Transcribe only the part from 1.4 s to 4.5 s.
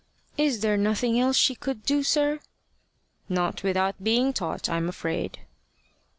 could do, sir?" "Not without being